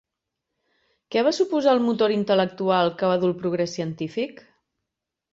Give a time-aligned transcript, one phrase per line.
[1.15, 4.41] Què va suposar el motor intel·lectual que va dur el progrés científic?